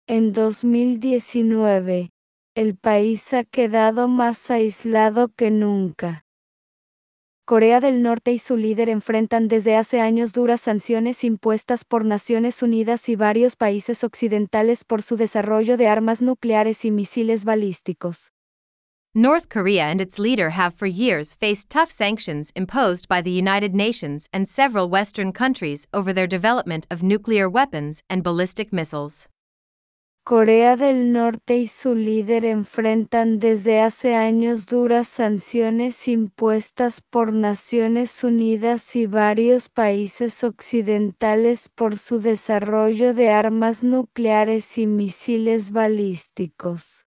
En 0.07 0.33
2019, 0.33 2.09
el 2.55 2.75
país 2.75 3.33
ha 3.33 3.45
quedado 3.45 4.09
más 4.09 4.51
aislado 4.51 5.29
que 5.29 5.49
nunca. 5.49 6.22
Corea 7.45 7.81
del 7.81 8.01
Norte 8.01 8.31
y 8.31 8.39
su 8.39 8.55
líder 8.55 8.87
enfrentan 8.87 9.49
desde 9.49 9.75
hace 9.75 9.99
años 9.99 10.31
duras 10.31 10.61
sanciones 10.61 11.25
impuestas 11.25 11.83
por 11.83 12.05
Naciones 12.05 12.63
Unidas 12.63 13.09
y 13.09 13.17
varios 13.17 13.57
países 13.57 14.05
occidentales 14.05 14.85
por 14.85 15.03
su 15.03 15.17
desarrollo 15.17 15.75
de 15.75 15.87
armas 15.87 16.21
nucleares 16.21 16.85
y 16.85 16.91
misiles 16.91 17.43
balísticos. 17.43 18.31
North 19.13 19.49
Korea 19.49 19.89
and 19.89 19.99
its 19.99 20.17
leader 20.17 20.49
have 20.51 20.73
for 20.73 20.87
years 20.87 21.35
faced 21.35 21.69
tough 21.69 21.91
sanctions 21.91 22.49
imposed 22.55 23.09
by 23.09 23.21
the 23.21 23.37
United 23.37 23.75
Nations 23.75 24.29
and 24.31 24.47
several 24.47 24.89
Western 24.89 25.33
countries 25.33 25.85
over 25.93 26.13
their 26.13 26.27
development 26.27 26.87
of 26.89 27.03
nuclear 27.03 27.49
weapons 27.49 28.01
and 28.09 28.23
ballistic 28.23 28.71
missiles. 28.71 29.27
Corea 30.25 30.77
del 30.77 31.11
Norte 31.11 31.57
y 31.57 31.67
su 31.67 31.95
líder 31.95 32.45
enfrentan 32.45 33.39
desde 33.39 33.81
hace 33.81 34.15
años 34.15 34.67
duras 34.67 35.09
sanciones 35.09 36.07
impuestas 36.07 37.01
por 37.01 37.33
Naciones 37.33 38.23
Unidas 38.23 38.95
y 38.95 39.05
varios 39.05 39.67
países 39.67 40.45
occidentales 40.45 41.67
por 41.67 41.99
su 41.99 42.21
desarrollo 42.21 43.13
de 43.13 43.31
armas 43.31 43.83
nucleares 43.83 44.77
y 44.77 44.87
misiles 44.87 45.71
balísticos. 45.71 47.05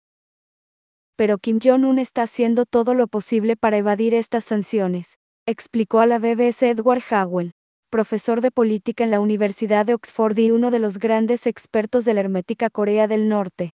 Pero 1.17 1.39
Kim 1.39 1.59
Jong-un 1.61 1.99
está 1.99 2.23
haciendo 2.23 2.65
todo 2.65 2.95
lo 2.95 3.09
posible 3.09 3.57
para 3.57 3.79
evadir 3.79 4.15
estas 4.15 4.45
sanciones, 4.45 5.19
explicó 5.47 5.99
a 5.99 6.07
la 6.07 6.21
BBC 6.21 6.63
Edward 6.63 7.03
Howell 7.11 7.55
profesor 7.91 8.41
de 8.41 8.51
política 8.51 9.05
en 9.05 9.11
la 9.11 9.21
Universidad 9.21 9.85
de 9.85 9.95
Oxford 9.95 10.39
y 10.39 10.53
uno 10.53 10.71
de 10.71 10.79
los 10.79 10.99
grandes 10.99 11.47
expertos 11.47 12.05
de 12.05 12.15
la 12.15 12.21
hermética 12.21 12.71
Corea 12.71 13.07
del 13.09 13.29
Norte. 13.29 13.73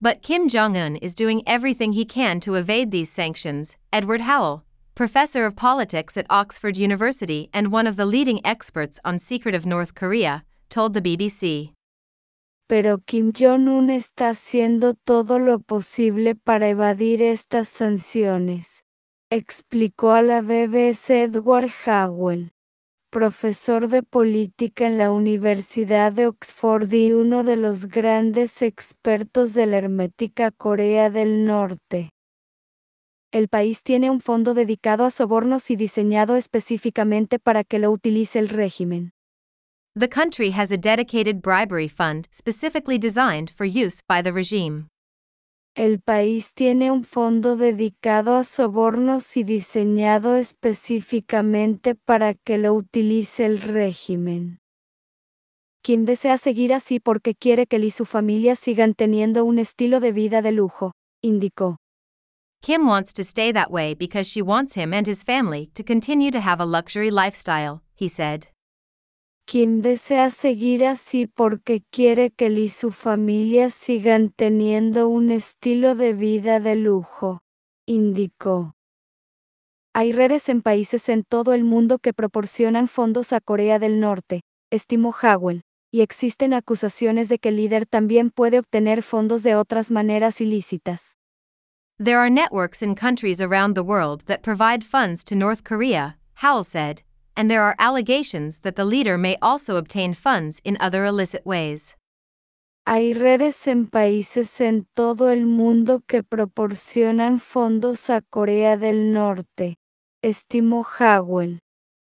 But 0.00 0.22
Kim 0.22 0.48
Jong-un 0.48 0.96
is 0.96 1.14
doing 1.14 1.42
everything 1.46 1.92
he 1.92 2.06
can 2.06 2.40
to 2.40 2.56
evade 2.56 2.90
these 2.90 3.10
sanctions, 3.10 3.76
Edward 3.92 4.22
Howell, 4.22 4.64
professor 4.94 5.46
of 5.46 5.54
politics 5.54 6.16
at 6.16 6.26
Oxford 6.28 6.76
University 6.76 7.48
and 7.52 7.72
one 7.72 7.86
of 7.86 7.96
the 7.96 8.06
leading 8.06 8.40
experts 8.44 8.98
on 9.04 9.18
secret 9.18 9.54
of 9.54 9.64
North 9.64 9.94
Korea, 9.94 10.42
told 10.68 10.94
the 10.94 11.00
BBC. 11.00 11.72
Pero 12.68 12.98
Kim 13.06 13.32
Jong-un 13.32 13.90
está 13.90 14.30
haciendo 14.30 14.94
todo 15.04 15.38
lo 15.38 15.60
posible 15.60 16.34
para 16.34 16.68
evadir 16.68 17.22
estas 17.22 17.68
sanciones, 17.68 18.66
explicó 19.30 20.12
a 20.12 20.22
la 20.22 20.40
BBC 20.40 21.24
Edward 21.24 21.70
Howell 21.86 22.50
profesor 23.10 23.88
de 23.88 24.02
política 24.02 24.86
en 24.86 24.98
la 24.98 25.10
Universidad 25.10 26.12
de 26.12 26.26
Oxford 26.26 26.92
y 26.92 27.12
uno 27.12 27.44
de 27.44 27.56
los 27.56 27.86
grandes 27.86 28.62
expertos 28.62 29.54
de 29.54 29.66
la 29.66 29.78
hermética 29.78 30.50
Corea 30.50 31.10
del 31.10 31.44
Norte. 31.44 32.10
El 33.32 33.48
país 33.48 33.82
tiene 33.82 34.10
un 34.10 34.20
fondo 34.20 34.54
dedicado 34.54 35.04
a 35.04 35.10
sobornos 35.10 35.70
y 35.70 35.76
diseñado 35.76 36.36
específicamente 36.36 37.38
para 37.38 37.64
que 37.64 37.78
lo 37.78 37.90
utilice 37.90 38.38
el 38.38 38.48
régimen. 38.48 39.12
The 39.98 40.08
country 40.08 40.50
has 40.50 40.70
a 40.70 40.76
dedicated 40.76 41.40
bribery 41.40 41.88
fund 41.88 42.28
specifically 42.30 42.98
designed 42.98 43.50
for 43.50 43.66
use 43.66 44.02
by 44.06 44.22
the 44.22 44.32
regime. 44.32 44.88
El 45.76 46.00
país 46.00 46.54
tiene 46.54 46.90
un 46.90 47.04
fondo 47.04 47.54
dedicado 47.54 48.36
a 48.36 48.44
sobornos 48.44 49.36
y 49.36 49.44
diseñado 49.44 50.36
específicamente 50.36 51.94
para 51.94 52.32
que 52.32 52.56
lo 52.56 52.72
utilice 52.72 53.44
el 53.44 53.60
régimen. 53.60 54.58
Quien 55.82 56.06
desea 56.06 56.38
seguir 56.38 56.72
así 56.72 56.98
porque 56.98 57.34
quiere 57.34 57.66
que 57.66 57.76
él 57.76 57.84
y 57.84 57.90
su 57.90 58.06
familia 58.06 58.56
sigan 58.56 58.94
teniendo 58.94 59.44
un 59.44 59.58
estilo 59.58 60.00
de 60.00 60.12
vida 60.12 60.40
de 60.40 60.52
lujo, 60.52 60.92
indicó. 61.20 61.76
Kim 62.62 62.88
wants 62.88 63.12
to 63.12 63.22
stay 63.22 63.52
that 63.52 63.70
way 63.70 63.94
because 63.94 64.30
she 64.30 64.40
wants 64.40 64.74
him 64.74 64.94
and 64.94 65.06
his 65.06 65.22
family 65.22 65.66
to 65.74 65.84
continue 65.84 66.30
to 66.30 66.40
have 66.40 66.62
a 66.62 66.64
luxury 66.64 67.10
lifestyle, 67.10 67.82
he 67.94 68.08
said. 68.08 68.46
Quien 69.48 69.80
desea 69.80 70.32
seguir 70.32 70.84
así 70.84 71.28
porque 71.28 71.84
quiere 71.90 72.32
que 72.32 72.46
él 72.46 72.58
y 72.58 72.68
su 72.68 72.90
familia 72.90 73.70
sigan 73.70 74.30
teniendo 74.30 75.08
un 75.08 75.30
estilo 75.30 75.94
de 75.94 76.14
vida 76.14 76.58
de 76.58 76.74
lujo, 76.74 77.42
indicó. 77.86 78.74
Hay 79.94 80.10
redes 80.10 80.48
en 80.48 80.62
países 80.62 81.08
en 81.08 81.22
todo 81.22 81.54
el 81.54 81.62
mundo 81.62 82.00
que 82.00 82.12
proporcionan 82.12 82.88
fondos 82.88 83.32
a 83.32 83.40
Corea 83.40 83.78
del 83.78 84.00
Norte, 84.00 84.42
estimó 84.70 85.14
Howell, 85.22 85.62
y 85.92 86.00
existen 86.00 86.52
acusaciones 86.52 87.28
de 87.28 87.38
que 87.38 87.50
el 87.50 87.56
líder 87.56 87.86
también 87.86 88.30
puede 88.30 88.58
obtener 88.58 89.04
fondos 89.04 89.44
de 89.44 89.54
otras 89.54 89.92
maneras 89.92 90.40
ilícitas. 90.40 91.16
There 91.98 92.16
are 92.16 92.28
networks 92.28 92.82
in 92.82 92.96
countries 92.96 93.40
around 93.40 93.74
the 93.74 93.84
world 93.84 94.24
that 94.26 94.42
provide 94.42 94.84
funds 94.84 95.24
to 95.24 95.36
North 95.36 95.62
Korea, 95.62 96.18
Howell 96.34 96.64
said, 96.64 97.02
and 97.36 97.50
there 97.50 97.62
are 97.62 97.76
allegations 97.78 98.58
that 98.60 98.74
the 98.74 98.84
leader 98.84 99.18
may 99.18 99.36
also 99.40 99.76
obtain 99.76 100.14
funds 100.14 100.60
in 100.64 100.76
other 100.80 101.04
illicit 101.04 101.44
ways. 101.44 101.96
Hay 102.86 103.14
redes 103.14 103.66
en 103.66 103.88
países 103.88 104.60
en 104.60 104.86
todo 104.94 105.30
el 105.30 105.44
mundo 105.44 106.02
que 106.06 106.22
proporcionan 106.22 107.40
fondos 107.40 108.10
a 108.10 108.22
Corea 108.22 108.76
del 108.76 109.12
Norte, 109.12 109.76
estimó 110.22 110.86
Howell, 110.98 111.58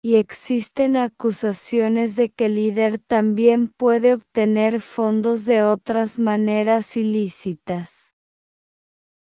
y 0.03 0.15
existen 0.15 0.97
acusaciones 0.97 2.15
de 2.15 2.29
que 2.29 2.47
el 2.47 2.55
líder 2.55 2.97
también 2.97 3.67
puede 3.67 4.15
obtener 4.15 4.81
fondos 4.81 5.45
de 5.45 5.61
otras 5.61 6.17
maneras 6.17 6.97
ilícitas. 6.97 8.11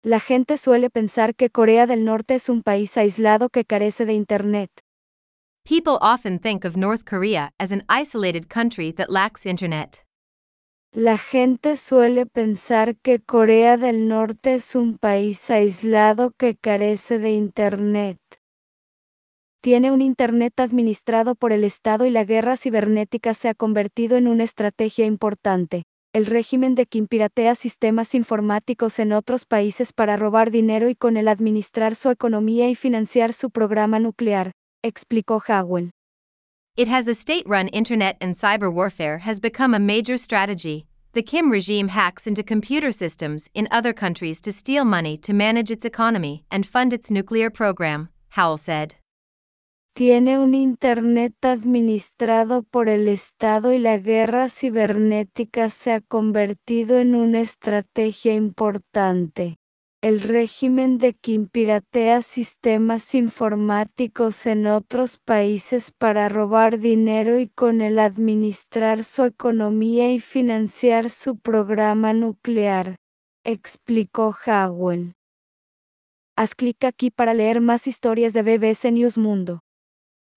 La 0.02 0.20
gente 0.20 0.56
suele 0.56 0.88
pensar 0.88 1.34
que 1.34 1.50
Corea 1.50 1.86
del 1.86 2.04
Norte 2.04 2.36
es 2.36 2.48
un 2.48 2.62
país 2.62 2.96
aislado 2.96 3.48
que 3.48 3.64
carece 3.64 4.06
de 4.06 4.14
Internet. 4.14 4.70
People 5.64 5.98
often 6.00 6.40
think 6.40 6.64
of 6.64 6.76
North 6.76 7.04
Korea 7.04 7.52
as 7.60 7.70
an 7.70 7.84
isolated 7.88 8.48
country 8.48 8.92
that 8.92 9.08
lacks 9.08 9.46
internet. 9.46 10.04
La 10.92 11.16
gente 11.16 11.76
suele 11.76 12.26
pensar 12.26 12.96
que 12.96 13.20
Corea 13.20 13.76
del 13.76 14.08
Norte 14.08 14.54
es 14.54 14.74
un 14.74 14.98
país 14.98 15.48
aislado 15.48 16.32
que 16.36 16.56
carece 16.56 17.20
de 17.20 17.30
Internet. 17.30 18.18
Tiene 19.62 19.92
un 19.92 20.02
Internet 20.02 20.58
administrado 20.58 21.36
por 21.36 21.52
el 21.52 21.62
Estado 21.62 22.04
y 22.04 22.10
la 22.10 22.24
guerra 22.24 22.56
cibernética 22.56 23.34
se 23.34 23.48
ha 23.48 23.54
convertido 23.54 24.16
en 24.16 24.26
una 24.26 24.42
estrategia 24.42 25.06
importante. 25.06 25.84
El 26.12 26.26
régimen 26.26 26.74
de 26.74 26.86
Kim 26.86 27.06
piratea 27.06 27.54
sistemas 27.54 28.16
informáticos 28.16 28.98
en 28.98 29.12
otros 29.12 29.44
países 29.44 29.92
para 29.92 30.16
robar 30.16 30.50
dinero 30.50 30.88
y 30.88 30.96
con 30.96 31.16
el 31.16 31.28
administrar 31.28 31.94
su 31.94 32.10
economía 32.10 32.68
y 32.68 32.74
financiar 32.74 33.32
su 33.32 33.50
programa 33.50 34.00
nuclear, 34.00 34.50
explicó 34.82 35.40
Howell. 35.46 35.90
It 36.76 36.88
has 36.88 37.08
a 37.08 37.14
state 37.14 37.46
run 37.46 37.68
internet 37.68 38.16
and 38.20 38.34
cyber 38.34 38.72
warfare 38.72 39.18
has 39.18 39.40
become 39.40 39.74
a 39.74 39.78
major 39.78 40.16
strategy. 40.16 40.86
The 41.12 41.22
Kim 41.22 41.50
regime 41.50 41.88
hacks 41.88 42.26
into 42.26 42.42
computer 42.42 42.92
systems 42.92 43.48
in 43.52 43.66
other 43.70 43.92
countries 43.92 44.40
to 44.42 44.52
steal 44.52 44.84
money 44.84 45.16
to 45.18 45.32
manage 45.32 45.70
its 45.70 45.84
economy 45.84 46.44
and 46.50 46.64
fund 46.64 46.92
its 46.92 47.10
nuclear 47.10 47.50
program, 47.50 48.08
Howell 48.28 48.58
said. 48.58 48.94
Tiene 49.96 50.38
un 50.38 50.54
Internet 50.54 51.34
administrado 51.42 52.62
por 52.70 52.88
el 52.88 53.08
Estado 53.08 53.72
y 53.72 53.78
la 53.78 53.98
guerra 53.98 54.48
cibernética 54.48 55.68
se 55.68 55.92
ha 55.92 56.00
convertido 56.00 56.98
en 56.98 57.16
una 57.16 57.40
estrategia 57.40 58.32
importante. 58.32 59.56
El 60.02 60.22
régimen 60.22 60.96
de 60.96 61.12
Kim 61.12 61.46
piratea 61.46 62.22
sistemas 62.22 63.14
informáticos 63.14 64.46
en 64.46 64.66
otros 64.66 65.18
países 65.18 65.90
para 65.90 66.30
robar 66.30 66.78
dinero 66.78 67.38
y 67.38 67.48
con 67.48 67.82
el 67.82 67.98
administrar 67.98 69.04
su 69.04 69.24
economía 69.24 70.10
y 70.10 70.18
financiar 70.18 71.10
su 71.10 71.36
programa 71.36 72.14
nuclear, 72.14 72.96
explicó 73.44 74.34
Howell. 74.46 75.12
Haz 76.34 76.54
clic 76.54 76.82
aquí 76.84 77.10
para 77.10 77.34
leer 77.34 77.60
más 77.60 77.86
historias 77.86 78.32
de 78.32 78.42
BBC 78.42 78.92
News 78.92 79.18
Mundo. 79.18 79.60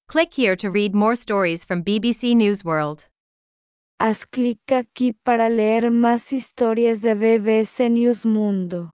Click 0.09 0.33
here 0.37 0.57
to 0.57 0.69
read 0.71 0.93
more 0.93 1.13
stories 1.13 1.65
from 1.65 1.85
BBC 1.85 2.35
News 2.35 2.65
World. 2.65 3.05
Haz 3.97 4.25
clic 4.25 4.59
aquí 4.73 5.13
para 5.13 5.47
leer 5.47 5.89
más 5.89 6.33
historias 6.33 6.99
de 6.99 7.15
BBC 7.15 7.89
News 7.89 8.25
Mundo. 8.25 8.91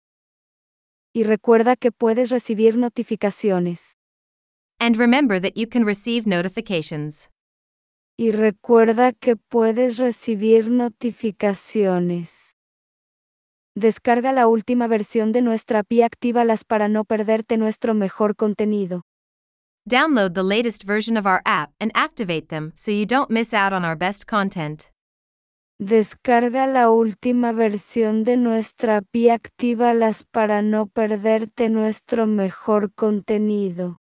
Y 1.14 1.22
recuerda 1.22 1.76
que 1.76 1.92
puedes 1.92 2.30
recibir 2.30 2.76
notificaciones. 2.76 3.94
And 4.80 4.96
remember 4.96 5.40
that 5.40 5.52
you 5.54 5.68
can 5.68 5.84
receive 5.86 6.26
notifications. 6.26 7.30
Y 8.18 8.32
recuerda 8.32 9.12
que 9.12 9.36
puedes 9.36 9.98
recibir 9.98 10.68
notificaciones. 10.70 12.32
Descarga 13.76 14.32
la 14.32 14.48
última 14.48 14.88
versión 14.88 15.32
de 15.32 15.42
nuestra 15.42 15.80
API 15.80 16.02
Actívalas 16.02 16.64
para 16.64 16.88
no 16.88 17.04
perderte 17.04 17.58
nuestro 17.58 17.94
mejor 17.94 18.34
contenido. 18.34 19.02
Download 19.86 20.32
the 20.32 20.42
latest 20.42 20.84
version 20.84 21.16
of 21.16 21.26
our 21.26 21.42
app 21.44 21.72
and 21.78 21.92
activate 21.94 22.48
them 22.48 22.72
so 22.74 22.90
you 22.90 23.06
don't 23.06 23.30
miss 23.30 23.54
out 23.54 23.72
on 23.72 23.84
our 23.84 23.96
best 23.96 24.26
content. 24.26 24.90
Descarga 25.86 26.66
la 26.66 26.90
última 26.90 27.52
versión 27.52 28.24
de 28.24 28.38
nuestra 28.38 28.96
API 28.96 29.28
Actívalas 29.28 30.24
para 30.24 30.62
no 30.62 30.86
perderte 30.86 31.68
nuestro 31.68 32.26
mejor 32.26 32.90
contenido. 32.94 33.98